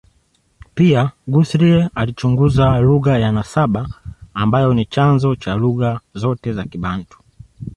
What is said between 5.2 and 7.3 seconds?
cha lugha zote za Kibantu.